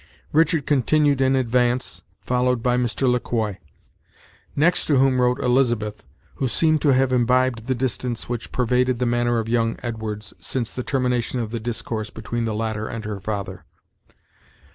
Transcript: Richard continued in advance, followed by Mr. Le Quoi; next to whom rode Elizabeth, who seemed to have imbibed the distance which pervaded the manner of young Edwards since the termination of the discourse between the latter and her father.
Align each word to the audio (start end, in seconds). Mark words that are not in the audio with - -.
Richard 0.31 0.65
continued 0.65 1.21
in 1.21 1.35
advance, 1.35 2.01
followed 2.21 2.63
by 2.63 2.75
Mr. 2.75 3.07
Le 3.07 3.19
Quoi; 3.19 3.59
next 4.55 4.87
to 4.87 4.97
whom 4.97 5.21
rode 5.21 5.39
Elizabeth, 5.39 6.07
who 6.37 6.47
seemed 6.47 6.81
to 6.81 6.93
have 6.95 7.13
imbibed 7.13 7.67
the 7.67 7.75
distance 7.75 8.27
which 8.27 8.51
pervaded 8.51 8.97
the 8.97 9.05
manner 9.05 9.37
of 9.37 9.47
young 9.47 9.77
Edwards 9.83 10.33
since 10.39 10.71
the 10.71 10.81
termination 10.81 11.39
of 11.39 11.51
the 11.51 11.59
discourse 11.59 12.09
between 12.09 12.45
the 12.45 12.55
latter 12.55 12.87
and 12.87 13.05
her 13.05 13.19
father. 13.19 13.63